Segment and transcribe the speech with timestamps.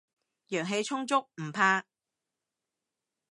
[0.49, 1.85] 陽氣充足，唔怕